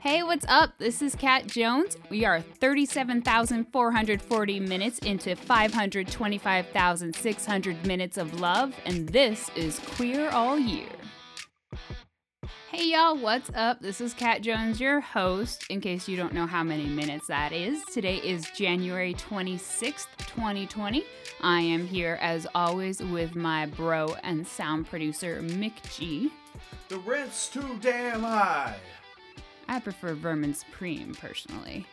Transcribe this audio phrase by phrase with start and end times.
[0.00, 0.78] Hey, what's up?
[0.78, 1.96] This is Cat Jones.
[2.08, 10.86] We are 37,440 minutes into 525,600 minutes of love, and this is Queer All Year.
[12.70, 13.80] Hey y'all, what's up?
[13.80, 15.64] This is Cat Jones, your host.
[15.68, 21.04] In case you don't know how many minutes that is, today is January 26th, 2020.
[21.40, 26.30] I am here as always with my bro and sound producer, Mick G.
[26.88, 28.76] The rent's too damn high.
[29.68, 31.86] I prefer Vermin Supreme personally.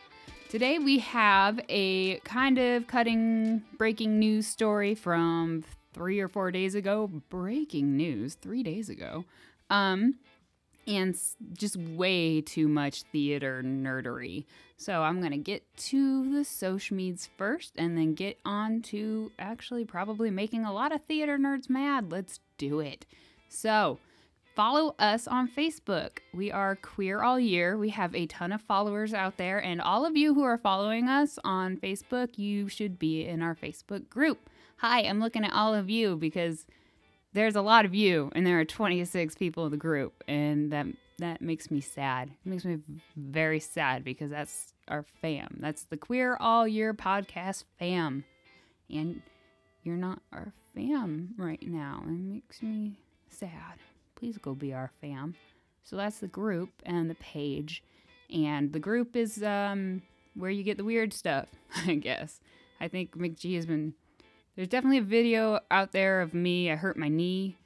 [0.48, 6.74] Today we have a kind of cutting, breaking news story from three or four days
[6.74, 7.10] ago.
[7.28, 9.26] Breaking news, three days ago.
[9.68, 10.14] Um,
[10.86, 11.18] and
[11.52, 14.44] just way too much theater nerdery.
[14.78, 19.84] So I'm gonna get to the social meds first and then get on to actually
[19.84, 22.10] probably making a lot of theater nerds mad.
[22.10, 23.04] Let's do it.
[23.48, 23.98] So
[24.56, 26.18] follow us on Facebook.
[26.32, 27.76] We are Queer All Year.
[27.76, 31.08] We have a ton of followers out there, and all of you who are following
[31.08, 34.48] us on Facebook, you should be in our Facebook group.
[34.78, 36.66] Hi, I'm looking at all of you because
[37.34, 40.86] there's a lot of you and there are 26 people in the group and that
[41.18, 42.78] that makes me sad it makes me
[43.14, 48.24] very sad because that's our fam that's the queer all year podcast fam
[48.88, 49.20] and
[49.82, 53.78] you're not our fam right now it makes me sad
[54.16, 55.34] please go be our fam
[55.82, 57.82] so that's the group and the page
[58.34, 60.02] and the group is um
[60.34, 61.48] where you get the weird stuff
[61.86, 62.40] i guess
[62.80, 63.94] i think mcg has been
[64.56, 66.70] there's definitely a video out there of me.
[66.70, 67.56] I hurt my knee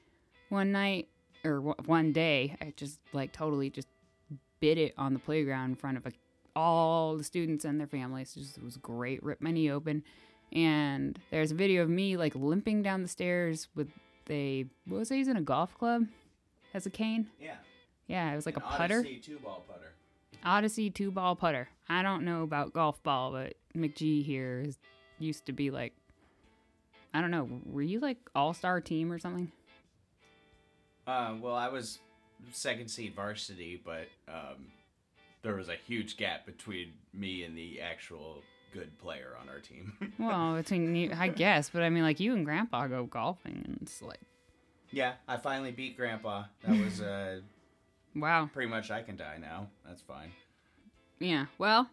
[0.48, 1.08] one night
[1.44, 2.56] or one day.
[2.60, 3.86] I just like totally just
[4.58, 6.10] bit it on the playground in front of a,
[6.56, 8.34] all the students and their families.
[8.34, 9.22] Just, it was great.
[9.22, 10.02] Ripped my knee open.
[10.52, 13.88] And there's a video of me like limping down the stairs with
[14.28, 16.06] a what was I using a golf club
[16.74, 17.28] as a cane?
[17.40, 17.56] Yeah.
[18.06, 19.00] Yeah, it was like An a putter.
[19.00, 19.92] Odyssey two ball putter.
[20.44, 21.68] Odyssey two ball putter.
[21.88, 24.78] I don't know about golf ball, but McGee here is,
[25.18, 25.94] used to be like,
[27.12, 27.48] I don't know.
[27.64, 29.50] Were you like all star team or something?
[31.06, 31.98] Uh, well, I was
[32.52, 34.66] second seed varsity, but um,
[35.42, 38.42] there was a huge gap between me and the actual
[38.72, 39.92] good player on our team.
[40.18, 43.78] Well, between you, I guess, but I mean, like you and Grandpa go golfing, and
[43.82, 44.20] it's like,
[44.92, 46.44] yeah, I finally beat Grandpa.
[46.66, 47.40] That was uh,
[48.14, 49.68] wow, pretty much I can die now.
[49.86, 50.32] That's fine.
[51.18, 51.46] yeah.
[51.58, 51.88] Well,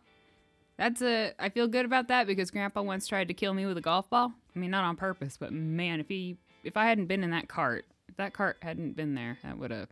[0.78, 1.34] that's a.
[1.40, 4.10] I feel good about that because Grandpa once tried to kill me with a golf
[4.10, 4.34] ball.
[4.56, 7.48] I mean, not on purpose, but man, if he, if I hadn't been in that
[7.48, 9.90] cart, if that cart hadn't been there, that would have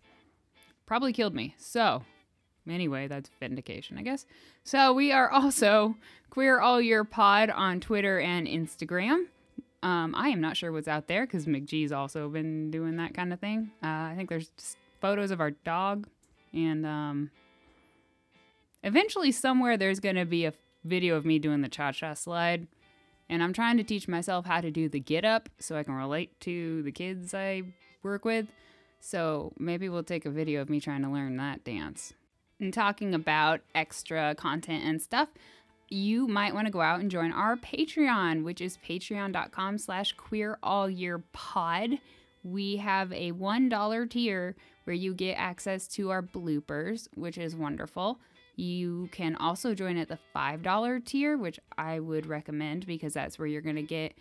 [0.87, 1.55] probably killed me.
[1.57, 2.03] So,
[2.67, 4.25] anyway, that's vindication, I guess.
[4.63, 5.95] So we are also
[6.31, 9.25] Queer All Year Pod on Twitter and Instagram.
[9.85, 13.31] Um, I am not sure what's out there because McGee's also been doing that kind
[13.31, 13.69] of thing.
[13.83, 14.49] Uh, I think there's
[14.99, 16.07] photos of our dog,
[16.51, 17.29] and um,
[18.83, 20.53] eventually somewhere there's gonna be a
[20.83, 22.65] video of me doing the cha-cha slide.
[23.29, 25.93] And I'm trying to teach myself how to do the get up so I can
[25.93, 27.61] relate to the kids I
[28.01, 28.47] work with.
[29.01, 32.13] So maybe we'll take a video of me trying to learn that dance.
[32.59, 35.29] And talking about extra content and stuff,
[35.89, 40.57] you might want to go out and join our Patreon, which is patreon.com slash queer
[40.63, 41.99] all year pod.
[42.43, 48.19] We have a $1 tier where you get access to our bloopers, which is wonderful.
[48.55, 53.47] You can also join at the $5 tier, which I would recommend because that's where
[53.47, 54.13] you're going to get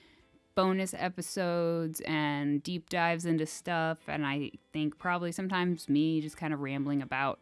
[0.55, 3.99] bonus episodes and deep dives into stuff.
[4.07, 7.41] And I think probably sometimes me just kind of rambling about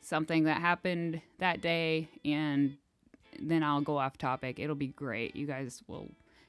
[0.00, 2.76] something that happened that day and
[3.40, 4.58] then I'll go off topic.
[4.58, 5.36] It'll be great.
[5.36, 6.08] You guys will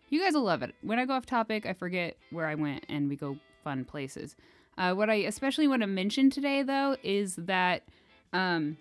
[0.10, 0.74] you guys will love it.
[0.82, 4.36] When I go off topic, I forget where I went and we go fun places.
[4.78, 7.84] Uh, what I especially want to mention today though is that
[8.34, 8.78] um,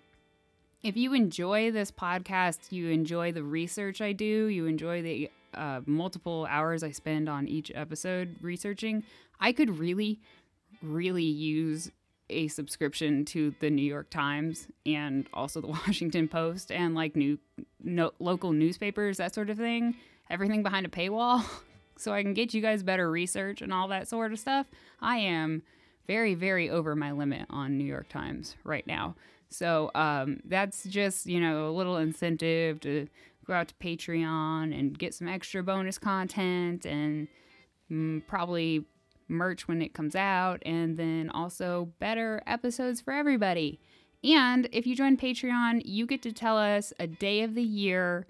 [0.83, 5.81] if you enjoy this podcast, you enjoy the research I do, you enjoy the uh,
[5.85, 9.03] multiple hours I spend on each episode researching,
[9.39, 10.19] I could really,
[10.83, 11.91] really use
[12.29, 17.37] a subscription to the New York Times and also the Washington Post and like new
[17.83, 19.95] no, local newspapers, that sort of thing.
[20.29, 21.45] Everything behind a paywall,
[21.97, 24.67] so I can get you guys better research and all that sort of stuff.
[24.99, 25.61] I am
[26.07, 29.15] very, very over my limit on New York Times right now.
[29.49, 33.07] So um, that's just, you know, a little incentive to
[33.45, 37.27] go out to Patreon and get some extra bonus content and
[37.91, 38.85] mm, probably
[39.27, 43.79] merch when it comes out, and then also better episodes for everybody.
[44.23, 48.25] And if you join Patreon, you get to tell us a day of the year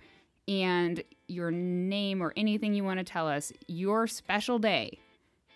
[0.48, 5.00] and your name or anything you want to tell us, your special day.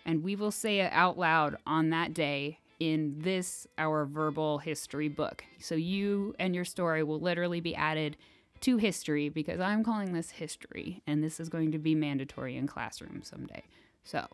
[0.04, 5.08] And we will say it out loud on that day in this, our verbal history
[5.08, 5.44] book.
[5.60, 8.16] So you and your story will literally be added
[8.62, 12.66] to history because I'm calling this history, and this is going to be mandatory in
[12.66, 13.62] classrooms someday.
[14.04, 14.26] So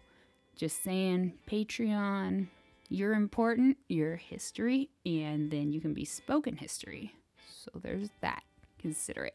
[0.56, 2.48] just saying, Patreon,
[2.88, 7.14] you're important, you're history, and then you can be spoken history.
[7.48, 8.42] So there's that.
[8.78, 9.34] Consider it.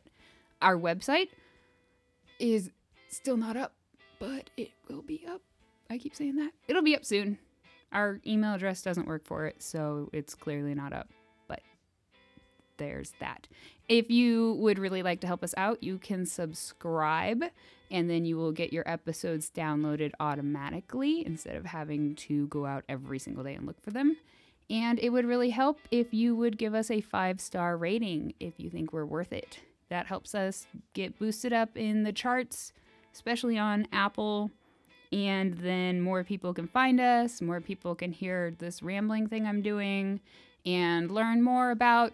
[0.62, 1.30] Our website
[2.40, 2.72] is
[3.10, 3.74] still not up,
[4.20, 5.42] but it will be up.
[5.90, 6.52] I keep saying that.
[6.68, 7.38] It'll be up soon.
[7.92, 11.10] Our email address doesn't work for it, so it's clearly not up.
[12.82, 13.48] There's that.
[13.88, 17.44] If you would really like to help us out, you can subscribe
[17.92, 22.84] and then you will get your episodes downloaded automatically instead of having to go out
[22.90, 24.18] every single day and look for them.
[24.68, 28.56] And it would really help if you would give us a five star rating if
[28.58, 29.60] you think we're worth it.
[29.90, 32.74] That helps us get boosted up in the charts,
[33.14, 34.50] especially on Apple.
[35.12, 39.62] And then more people can find us, more people can hear this rambling thing I'm
[39.62, 40.20] doing,
[40.66, 42.14] and learn more about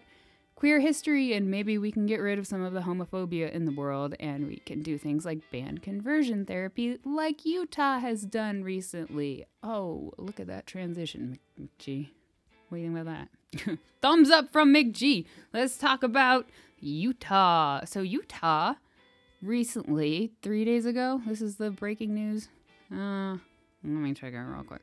[0.58, 1.34] queer history.
[1.34, 4.48] And maybe we can get rid of some of the homophobia in the world and
[4.48, 9.44] we can do things like ban conversion therapy, like Utah has done recently.
[9.62, 12.08] Oh, look at that transition, McG.
[12.68, 13.78] What do you think about that?
[14.02, 15.26] Thumbs up from McG.
[15.52, 16.48] Let's talk about
[16.80, 17.84] Utah.
[17.84, 18.74] So, Utah
[19.40, 22.48] recently, three days ago, this is the breaking news.
[22.92, 23.38] Uh, let
[23.84, 24.82] me check it real quick.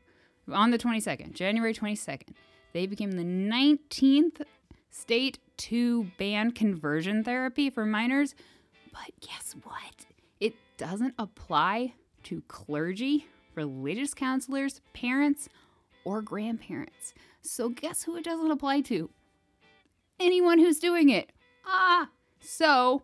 [0.54, 2.30] On the 22nd, January 22nd,
[2.72, 4.42] they became the 19th
[4.96, 8.36] state to ban conversion therapy for minors.
[8.92, 10.06] But guess what?
[10.40, 11.94] It doesn't apply
[12.24, 15.50] to clergy, religious counselors, parents,
[16.06, 17.14] or grandparents.
[17.42, 19.10] So, guess who it doesn't apply to?
[20.20, 21.32] Anyone who's doing it.
[21.66, 22.10] Ah,
[22.40, 23.04] so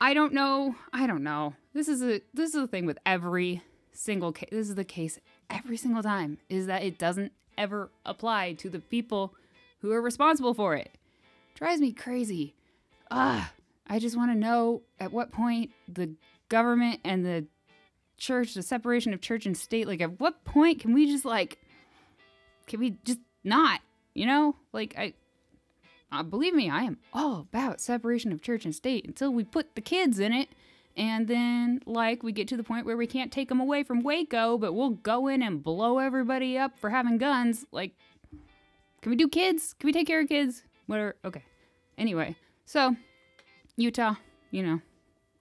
[0.00, 0.76] I don't know.
[0.92, 1.54] I don't know.
[1.72, 3.62] This is a this is the thing with every
[3.92, 4.50] single case.
[4.52, 5.18] This is the case
[5.48, 9.34] every single time is that it doesn't ever apply to the people
[9.80, 10.90] who are responsible for it.
[11.54, 12.54] Drives me crazy.
[13.10, 13.52] Ah,
[13.86, 16.14] I just want to know at what point the
[16.48, 17.46] government and the
[18.18, 21.58] church, the separation of church and state, like at what point can we just like
[22.66, 23.80] can we just not,
[24.14, 24.56] you know?
[24.72, 25.14] Like I
[26.10, 29.74] uh, believe me, I am all about separation of church and state until we put
[29.74, 30.48] the kids in it.
[30.96, 34.04] And then, like, we get to the point where we can't take them away from
[34.04, 37.66] Waco, but we'll go in and blow everybody up for having guns.
[37.72, 37.96] Like,
[39.02, 39.74] can we do kids?
[39.80, 40.62] Can we take care of kids?
[40.86, 41.16] Whatever.
[41.24, 41.42] Okay.
[41.96, 42.96] Anyway, so
[43.76, 44.14] Utah,
[44.50, 44.80] you know,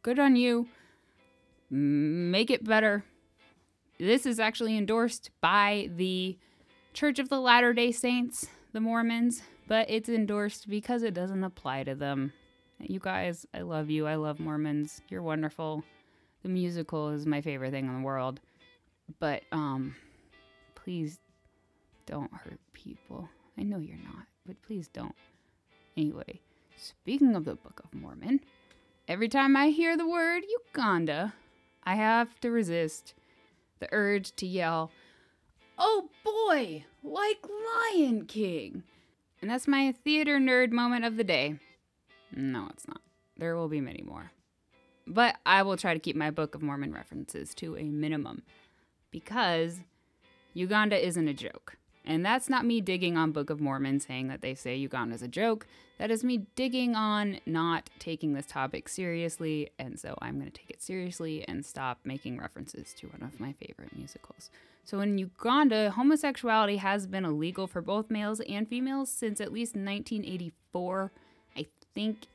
[0.01, 0.67] good on you.
[1.69, 3.03] Make it better.
[3.99, 6.37] This is actually endorsed by the
[6.93, 11.83] Church of the Latter day Saints, the Mormons, but it's endorsed because it doesn't apply
[11.83, 12.33] to them.
[12.79, 14.05] You guys, I love you.
[14.05, 15.01] I love Mormons.
[15.09, 15.83] You're wonderful.
[16.43, 18.39] The musical is my favorite thing in the world.
[19.19, 19.95] But um
[20.75, 21.19] please
[22.05, 23.29] don't hurt people.
[23.57, 25.15] I know you're not, but please don't.
[25.95, 26.39] Anyway,
[26.75, 28.41] speaking of the Book of Mormon,
[29.07, 31.33] every time I hear the word Uganda,
[31.83, 33.13] I have to resist
[33.79, 34.91] the urge to yell,
[35.77, 38.83] "Oh boy, like Lion King."
[39.41, 41.59] And that's my theater nerd moment of the day.
[42.35, 43.01] No, it's not.
[43.37, 44.31] There will be many more.
[45.05, 48.43] But I will try to keep my Book of Mormon references to a minimum
[49.11, 49.81] because
[50.53, 51.77] Uganda isn't a joke.
[52.05, 55.21] And that's not me digging on Book of Mormon saying that they say Uganda is
[55.21, 55.65] a joke.
[55.99, 59.69] That is me digging on not taking this topic seriously.
[59.79, 63.39] And so I'm going to take it seriously and stop making references to one of
[63.39, 64.49] my favorite musicals.
[64.83, 69.75] So in Uganda, homosexuality has been illegal for both males and females since at least
[69.75, 71.11] 1984.
[71.55, 72.27] I think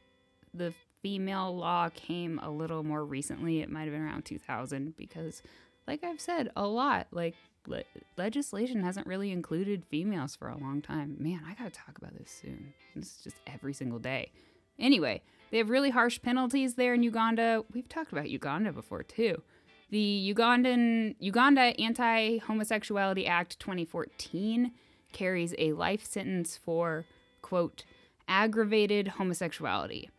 [0.54, 0.72] the
[1.02, 3.60] female law came a little more recently.
[3.60, 5.42] It might have been around 2000 because,
[5.88, 7.34] like I've said, a lot, like
[7.66, 7.82] le-
[8.18, 11.16] legislation hasn't really included females for a long time.
[11.18, 12.74] Man, I gotta talk about this soon.
[12.94, 14.30] It's just every single day.
[14.78, 17.64] Anyway, they have really harsh penalties there in Uganda.
[17.72, 19.42] We've talked about Uganda before too.
[19.90, 24.72] The Ugandan Uganda Anti-Homosexuality Act 2014
[25.12, 27.06] carries a life sentence for
[27.40, 27.84] quote
[28.28, 30.10] aggravated homosexuality.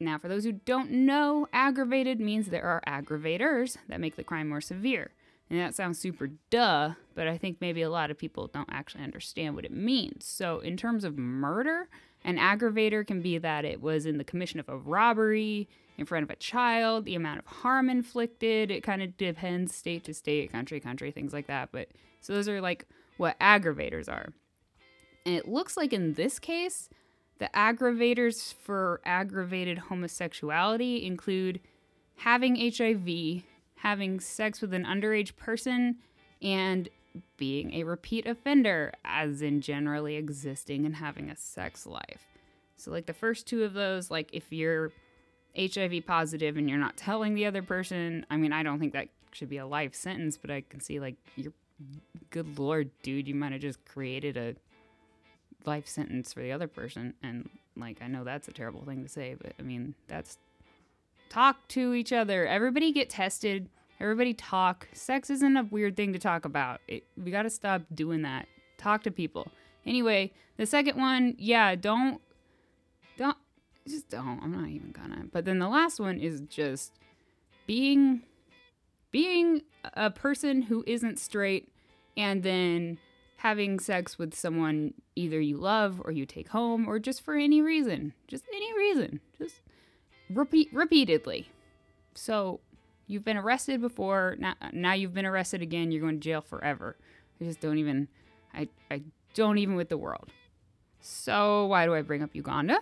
[0.00, 4.48] Now, for those who don't know, aggravated means there are aggravators that make the crime
[4.48, 5.10] more severe.
[5.50, 9.02] And that sounds super duh, but I think maybe a lot of people don't actually
[9.02, 10.26] understand what it means.
[10.26, 11.88] So, in terms of murder,
[12.24, 16.22] an aggravator can be that it was in the commission of a robbery, in front
[16.22, 18.70] of a child, the amount of harm inflicted.
[18.70, 21.70] It kind of depends state to state, country, country, things like that.
[21.72, 21.88] But
[22.20, 22.86] so those are like
[23.16, 24.32] what aggravators are.
[25.26, 26.88] And it looks like in this case,
[27.38, 31.60] the aggravators for aggravated homosexuality include
[32.16, 33.44] having HIV,
[33.76, 35.96] having sex with an underage person,
[36.42, 36.88] and
[37.36, 42.26] being a repeat offender, as in generally existing and having a sex life.
[42.76, 44.92] So, like the first two of those, like if you're
[45.56, 49.08] HIV positive and you're not telling the other person, I mean, I don't think that
[49.32, 51.52] should be a life sentence, but I can see, like, you're
[52.30, 54.54] good lord, dude, you might have just created a
[55.64, 57.14] life sentence for the other person.
[57.22, 60.38] And, like, I know that's a terrible thing to say, but I mean, that's
[61.28, 62.46] talk to each other.
[62.46, 63.68] Everybody get tested.
[64.00, 64.88] Everybody talk.
[64.92, 66.80] Sex isn't a weird thing to talk about.
[66.86, 68.46] It, we got to stop doing that.
[68.76, 69.48] Talk to people.
[69.84, 72.20] Anyway, the second one, yeah, don't
[73.16, 73.36] don't
[73.86, 74.40] just don't.
[74.42, 75.24] I'm not even gonna.
[75.32, 76.92] But then the last one is just
[77.66, 78.22] being
[79.10, 79.62] being
[79.94, 81.72] a person who isn't straight
[82.16, 82.98] and then
[83.38, 87.62] having sex with someone either you love or you take home or just for any
[87.62, 88.12] reason.
[88.26, 89.20] Just any reason.
[89.38, 89.60] Just
[90.28, 91.48] repeat repeatedly.
[92.14, 92.58] So
[93.06, 96.96] you've been arrested before, now, now you've been arrested again, you're going to jail forever.
[97.40, 98.08] I just don't even
[98.52, 99.02] I I
[99.34, 100.32] don't even with the world.
[101.00, 102.80] So why do I bring up Uganda?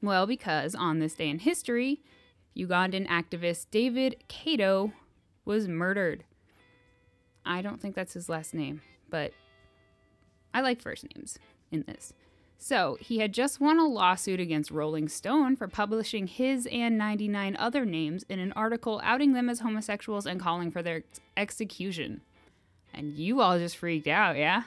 [0.00, 2.00] Well, because on this day in history,
[2.56, 4.92] Ugandan activist David Kato
[5.44, 6.24] was murdered.
[7.44, 8.80] I don't think that's his last name,
[9.10, 9.32] but
[10.56, 11.38] I like first names
[11.70, 12.14] in this.
[12.56, 17.54] So, he had just won a lawsuit against Rolling Stone for publishing his and 99
[17.58, 21.02] other names in an article outing them as homosexuals and calling for their
[21.36, 22.22] execution.
[22.94, 24.62] And you all just freaked out, yeah?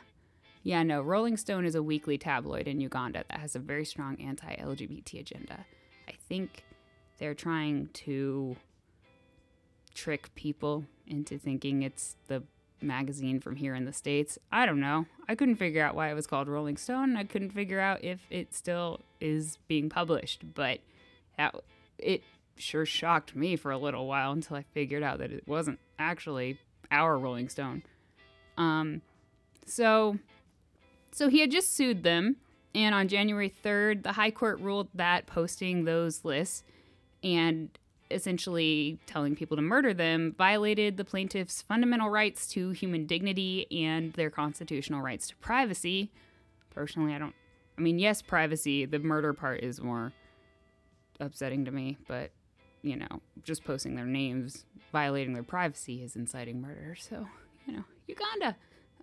[0.61, 4.21] Yeah, no, Rolling Stone is a weekly tabloid in Uganda that has a very strong
[4.21, 5.65] anti LGBT agenda.
[6.07, 6.63] I think
[7.17, 8.57] they're trying to
[9.95, 12.43] trick people into thinking it's the
[12.81, 14.37] magazine from here in the States.
[14.51, 15.05] I don't know.
[15.27, 17.15] I couldn't figure out why it was called Rolling Stone.
[17.17, 20.79] I couldn't figure out if it still is being published, but
[21.37, 21.55] that,
[21.97, 22.23] it
[22.57, 26.59] sure shocked me for a little while until I figured out that it wasn't actually
[26.91, 27.83] our Rolling Stone.
[28.57, 29.01] Um,
[29.65, 30.17] so
[31.11, 32.37] so he had just sued them,
[32.75, 36.63] and on January 3rd, the High Court ruled that posting those lists
[37.23, 37.69] and
[38.11, 44.13] essentially telling people to murder them violated the plaintiff's fundamental rights to human dignity and
[44.13, 46.11] their constitutional rights to privacy.
[46.69, 47.35] Personally, I don't.
[47.77, 48.85] I mean, yes, privacy.
[48.85, 50.11] The murder part is more
[51.19, 52.31] upsetting to me, but
[52.81, 56.95] you know, just posting their names, violating their privacy is inciting murder.
[56.99, 57.27] So,
[57.65, 58.55] you know, Uganda.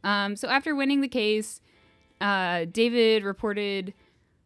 [0.03, 1.61] Um, so after winning the case,
[2.21, 3.93] uh, David reported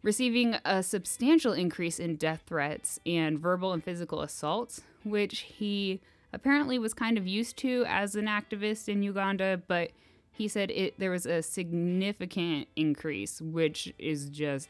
[0.03, 6.01] receiving a substantial increase in death threats and verbal and physical assaults, which he
[6.33, 9.91] apparently was kind of used to as an activist in Uganda, but
[10.33, 14.69] he said it there was a significant increase, which is just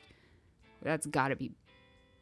[0.83, 1.53] that's got to be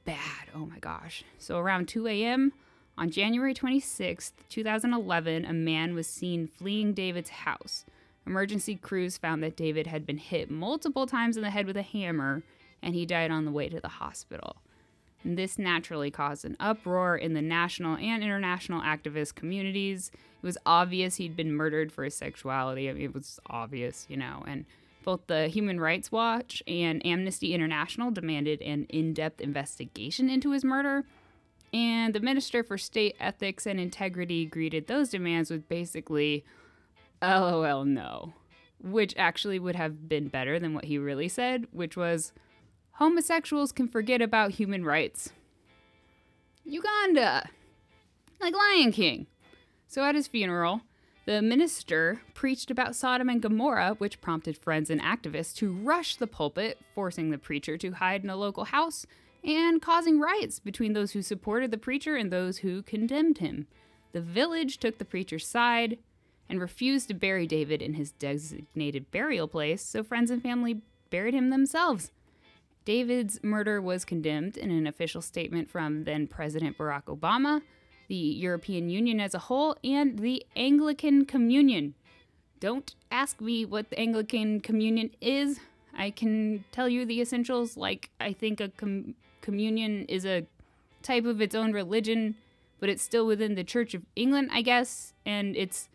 [0.04, 0.48] bad.
[0.54, 1.24] Oh my gosh.
[1.38, 2.52] So around 2 a.m.
[2.96, 7.84] on January 26, 2011, a man was seen fleeing David's house.
[8.26, 11.82] Emergency crews found that David had been hit multiple times in the head with a
[11.82, 12.42] hammer
[12.82, 14.56] and he died on the way to the hospital.
[15.24, 20.10] And this naturally caused an uproar in the national and international activist communities.
[20.14, 22.88] It was obvious he'd been murdered for his sexuality.
[22.88, 24.44] I mean, it was obvious, you know.
[24.46, 24.64] And
[25.04, 30.64] both the Human Rights Watch and Amnesty International demanded an in depth investigation into his
[30.64, 31.04] murder.
[31.72, 36.44] And the Minister for State Ethics and Integrity greeted those demands with basically,
[37.20, 38.32] oh, LOL, no.
[38.80, 42.32] Which actually would have been better than what he really said, which was,
[42.98, 45.30] homosexuals can forget about human rights.
[46.64, 47.48] Uganda!
[48.40, 49.28] Like Lion King.
[49.86, 50.82] So at his funeral,
[51.24, 56.26] the minister preached about Sodom and Gomorrah, which prompted friends and activists to rush the
[56.26, 59.06] pulpit, forcing the preacher to hide in a local house
[59.44, 63.68] and causing riots between those who supported the preacher and those who condemned him.
[64.10, 65.98] The village took the preacher's side
[66.48, 71.34] and refused to bury David in his designated burial place, so friends and family buried
[71.34, 72.10] him themselves.
[72.88, 77.60] David's murder was condemned in an official statement from then President Barack Obama,
[78.08, 81.92] the European Union as a whole, and the Anglican Communion.
[82.60, 85.60] Don't ask me what the Anglican Communion is.
[85.94, 90.46] I can tell you the essentials, like I think a com- communion is a
[91.02, 92.36] type of its own religion,
[92.80, 95.90] but it's still within the Church of England, I guess, and it's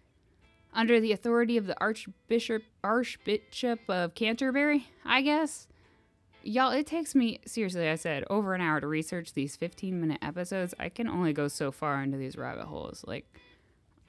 [0.72, 5.68] under the authority of the Archbishop Archbishop of Canterbury, I guess.
[6.46, 10.20] Y'all, it takes me seriously, I said, over an hour to research these 15 minute
[10.22, 10.74] episodes.
[10.78, 13.04] I can only go so far into these rabbit holes.
[13.08, 13.26] Like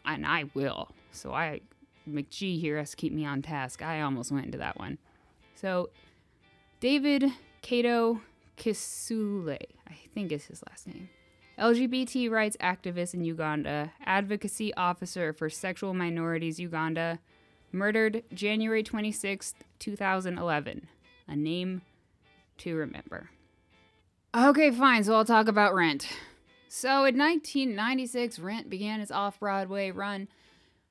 [0.05, 0.89] and I will.
[1.13, 1.61] So I
[2.09, 3.83] McGee here has to keep me on task.
[3.83, 4.99] I almost went into that one.
[5.55, 5.91] So
[6.81, 8.21] David Kato
[8.59, 11.09] Kisuule, I think is his last name.
[11.59, 17.21] LGBT rights activist in Uganda, advocacy officer for sexual minorities Uganda,
[17.73, 20.89] Murdered January 26th, 2011.
[21.27, 21.83] A name
[22.59, 23.31] to remember.
[24.35, 26.09] Okay, fine, so I'll talk about Rent.
[26.69, 30.29] So in 1996, Rent began its off Broadway run.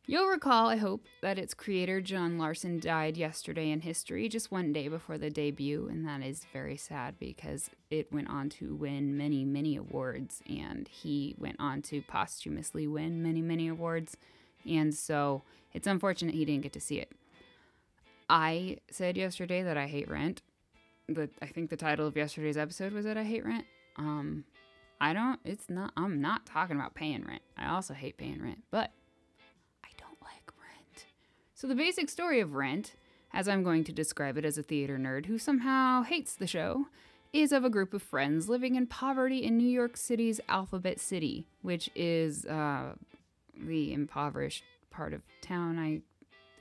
[0.05, 4.74] You'll recall, I hope, that its creator, John Larson, died yesterday in history, just one
[4.74, 9.15] day before the debut, and that is very sad because it went on to win
[9.15, 14.17] many, many awards, and he went on to posthumously win many, many awards,
[14.70, 15.43] and so
[15.74, 17.12] it's unfortunate he didn't get to see it.
[18.29, 20.41] I said yesterday that I hate Rent.
[21.10, 23.65] The, I think the title of yesterday's episode was that I hate Rent.
[23.98, 24.45] Um,
[25.03, 27.41] I don't, it's not, I'm not talking about paying rent.
[27.57, 28.91] I also hate paying rent, but
[29.83, 31.05] I don't like rent.
[31.53, 32.93] so, the basic story of Rent,
[33.33, 36.86] as I'm going to describe it as a theater nerd who somehow hates the show,
[37.33, 41.48] is of a group of friends living in poverty in New York City's Alphabet City,
[41.63, 42.93] which is uh,
[43.60, 45.79] the impoverished part of town.
[45.79, 46.01] I,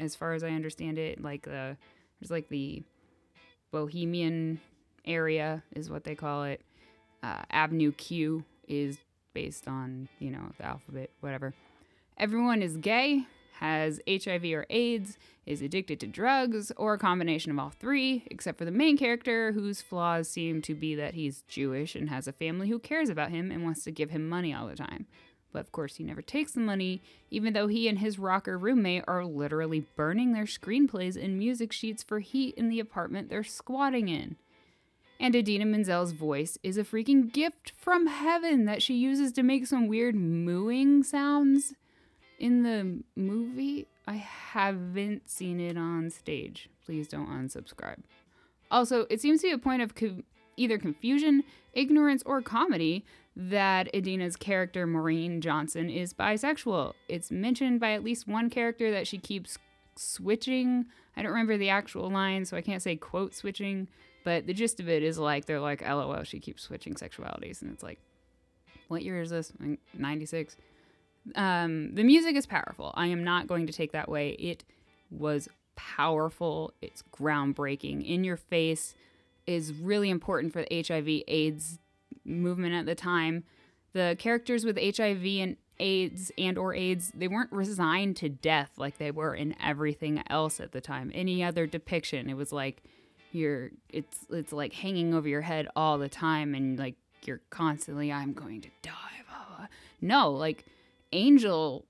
[0.02, 1.76] as far as I understand it, like the
[2.18, 2.82] there's like the
[3.72, 4.60] Bohemian
[5.04, 6.60] area is what they call it.
[7.22, 8.98] Uh, Avenue Q is
[9.34, 11.54] based on you know the alphabet, whatever.
[12.18, 13.26] Everyone is gay
[13.62, 18.58] has HIV or AIDS, is addicted to drugs, or a combination of all three, except
[18.58, 22.32] for the main character, whose flaws seem to be that he's Jewish and has a
[22.32, 25.06] family who cares about him and wants to give him money all the time.
[25.52, 29.04] But of course, he never takes the money, even though he and his rocker roommate
[29.06, 34.08] are literally burning their screenplays and music sheets for heat in the apartment they're squatting
[34.08, 34.36] in.
[35.20, 39.66] And Idina Menzel's voice is a freaking gift from heaven that she uses to make
[39.66, 41.74] some weird mooing sounds
[42.42, 46.68] in the movie, I haven't seen it on stage.
[46.84, 47.98] Please don't unsubscribe.
[48.68, 50.22] Also, it seems to be a point of co-
[50.56, 56.92] either confusion, ignorance, or comedy that Idina's character, Maureen Johnson, is bisexual.
[57.08, 59.58] It's mentioned by at least one character that she keeps
[59.96, 60.86] switching.
[61.16, 63.88] I don't remember the actual line, so I can't say quote switching,
[64.24, 67.62] but the gist of it is like they're like, lol, she keeps switching sexualities.
[67.62, 67.98] And it's like,
[68.88, 69.52] what year is this?
[69.96, 70.56] 96?
[71.34, 72.92] Um, the music is powerful.
[72.96, 74.30] I am not going to take that way.
[74.30, 74.64] It
[75.10, 76.72] was powerful.
[76.82, 78.06] It's groundbreaking.
[78.06, 78.94] In Your Face
[79.46, 81.78] is really important for the HIV AIDS
[82.24, 83.44] movement at the time.
[83.92, 88.98] The characters with HIV and AIDS and or AIDS, they weren't resigned to death like
[88.98, 91.10] they were in everything else at the time.
[91.14, 92.82] Any other depiction, it was like
[93.32, 98.12] you're it's it's like hanging over your head all the time and like you're constantly
[98.12, 98.92] I'm going to die.
[99.28, 99.66] Blah, blah.
[100.00, 100.64] No, like
[101.12, 101.86] Angel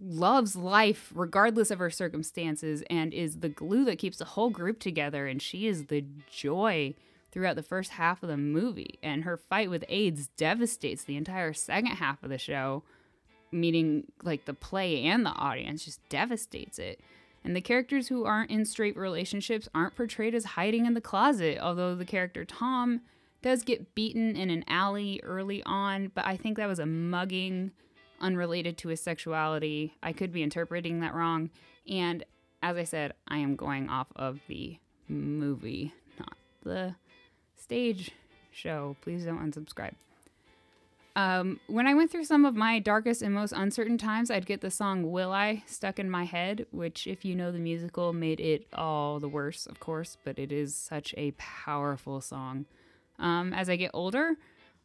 [0.00, 4.80] loves life regardless of her circumstances and is the glue that keeps the whole group
[4.80, 6.94] together and she is the joy
[7.34, 11.52] throughout the first half of the movie and her fight with AIDS devastates the entire
[11.52, 12.84] second half of the show
[13.50, 17.00] meaning like the play and the audience just devastates it
[17.42, 21.58] and the characters who aren't in straight relationships aren't portrayed as hiding in the closet
[21.60, 23.00] although the character Tom
[23.42, 27.72] does get beaten in an alley early on but I think that was a mugging
[28.20, 29.94] unrelated to his sexuality.
[30.02, 31.50] I could be interpreting that wrong.
[31.88, 32.24] And
[32.62, 36.94] as I said, I am going off of the movie, not the
[37.64, 38.10] stage
[38.52, 38.94] show.
[39.00, 39.94] Please don't unsubscribe.
[41.16, 44.60] Um, when I went through some of my darkest and most uncertain times, I'd get
[44.60, 48.40] the song Will I stuck in my head, which, if you know the musical, made
[48.40, 52.66] it all the worse, of course, but it is such a powerful song.
[53.18, 54.36] Um, as I get older,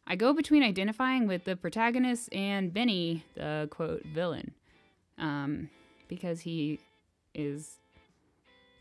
[0.06, 4.54] I go between identifying with the protagonist and Benny, the quote villain,
[5.18, 5.68] um,
[6.08, 6.78] because he
[7.34, 7.74] is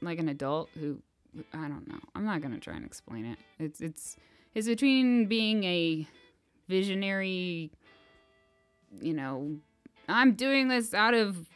[0.02, 1.00] like an adult who
[1.54, 2.00] I don't know.
[2.16, 3.38] I'm not gonna try and explain it.
[3.60, 4.18] It's it's
[4.56, 6.08] it's between being a
[6.68, 7.72] visionary,
[9.02, 9.58] you know,
[10.08, 11.50] I'm doing this out of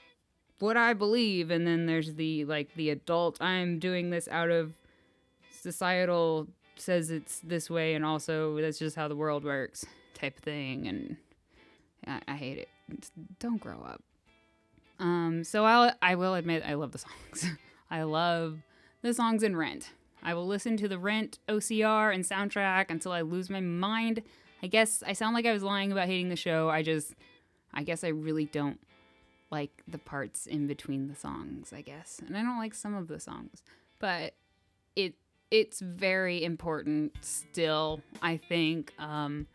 [0.60, 3.42] what I believe, and then there's the like the adult.
[3.42, 4.74] I'm doing this out of
[5.52, 10.88] societal says it's this way and also that's just how the world works type thing
[10.88, 11.18] and
[12.06, 12.70] I, I hate it.
[12.92, 14.02] It's, don't grow up.
[15.00, 17.46] Um, so I'll I will admit I love the songs.
[17.92, 18.60] I love
[19.04, 19.92] the songs in Rent.
[20.24, 24.24] I will listen to the Rent OCR and soundtrack until I lose my mind.
[24.64, 26.70] I guess I sound like I was lying about hating the show.
[26.70, 27.14] I just
[27.74, 28.80] I guess I really don't
[29.52, 32.22] like the parts in between the songs, I guess.
[32.26, 33.62] And I don't like some of the songs.
[34.00, 34.34] But
[34.96, 35.16] it
[35.52, 38.94] it's very important still, I think.
[38.98, 39.48] Um,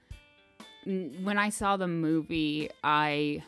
[0.85, 3.43] when I saw the movie, I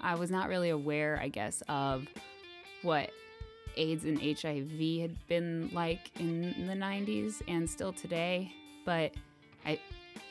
[0.00, 2.06] I was not really aware, I guess, of
[2.82, 3.10] what
[3.76, 8.52] AIDS and HIV had been like in the 90s and still today,
[8.84, 9.12] but
[9.64, 9.78] I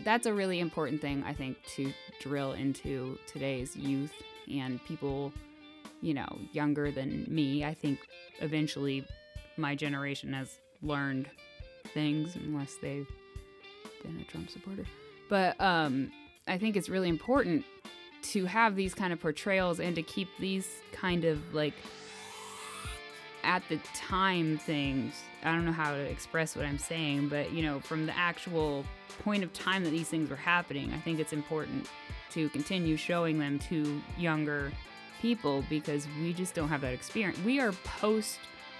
[0.04, 4.14] that's a really important thing I think to drill into today's youth
[4.52, 5.32] and people
[6.04, 7.64] you know, younger than me.
[7.64, 7.98] I think
[8.42, 9.06] eventually
[9.58, 11.30] my generation has learned
[11.94, 13.08] things unless they've
[14.04, 14.86] been a Trump supporter.
[15.30, 16.12] But um,
[16.46, 17.64] I think it's really important
[18.24, 21.74] to have these kind of portrayals and to keep these kind of like
[23.44, 25.22] at the time things.
[25.44, 28.86] I don't know how to express what I'm saying, but you know, from the actual
[29.24, 31.90] point of time that these things were happening, I think it's important
[32.32, 34.72] to continue showing them to younger
[35.22, 37.40] people because we just don't have that experience.
[37.46, 38.40] We are post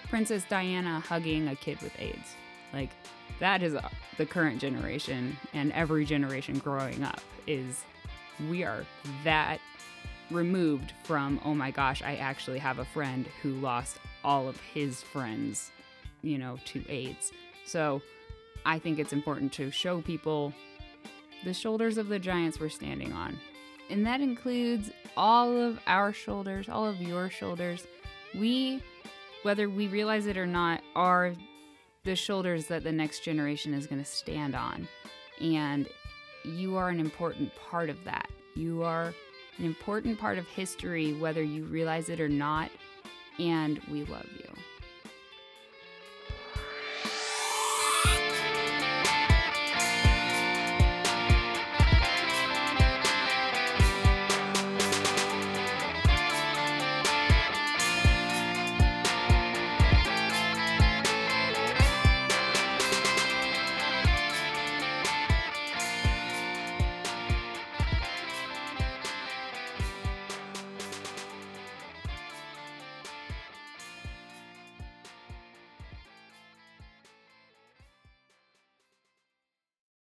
[0.10, 2.36] Princess Diana hugging a kid with AIDS.
[2.74, 2.90] Like
[3.40, 7.84] that is uh, the current generation and every generation growing up is
[8.50, 8.86] we are
[9.24, 9.60] that
[10.32, 15.02] removed from oh my gosh, I actually have a friend who lost all of his
[15.02, 15.72] friends,
[16.22, 17.32] you know, to AIDS.
[17.66, 18.02] So
[18.66, 20.54] I think it's important to show people
[21.44, 23.38] the shoulders of the giants we're standing on.
[23.90, 27.86] And that includes all of our shoulders, all of your shoulders.
[28.34, 28.82] We,
[29.44, 31.34] whether we realize it or not, are
[32.04, 34.88] the shoulders that the next generation is going to stand on.
[35.42, 35.88] And
[36.44, 38.30] you are an important part of that.
[38.56, 39.14] You are
[39.58, 42.72] an important part of history, whether you realize it or not.
[43.40, 44.50] And we love you.